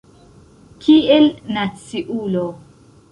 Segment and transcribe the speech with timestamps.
[0.85, 1.27] Kiel
[1.57, 2.47] naciulo.